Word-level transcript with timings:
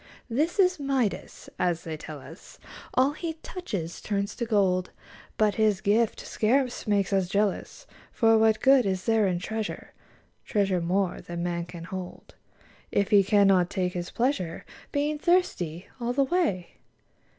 This 0.31 0.57
is 0.57 0.79
Midas: 0.79 1.47
as 1.59 1.83
they 1.83 1.95
tell 1.95 2.19
us, 2.19 2.57
All 2.95 3.11
he 3.11 3.33
touches 3.43 4.01
turns 4.01 4.35
to 4.37 4.47
gold, 4.47 4.89
But 5.37 5.53
his 5.61 5.79
gift 5.79 6.21
scarce 6.21 6.87
makes 6.87 7.13
us 7.13 7.27
jealous; 7.29 7.85
For 8.11 8.35
what 8.39 8.61
good 8.61 8.87
is 8.87 9.05
there 9.05 9.27
in 9.27 9.37
treasure. 9.37 9.93
Treasure 10.43 10.81
more 10.81 11.21
than 11.21 11.43
man 11.43 11.65
can 11.65 11.83
hold. 11.83 12.33
If 12.91 13.11
he 13.11 13.23
cannot 13.23 13.69
take 13.69 13.93
his 13.93 14.09
pleasure, 14.09 14.65
Being 14.91 15.19
thirsty 15.19 15.85
all 15.99 16.13
the 16.13 16.23
way 16.23 16.77